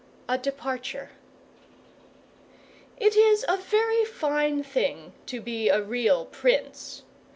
[0.27, 1.11] A DEPARTURE
[2.97, 7.03] It is a very fine thing to be a real Prince.